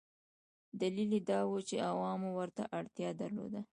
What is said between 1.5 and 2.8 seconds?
چې عوامو ورته